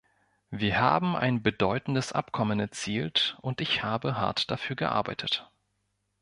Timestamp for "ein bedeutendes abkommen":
1.15-2.59